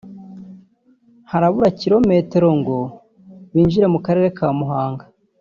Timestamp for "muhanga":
4.59-5.05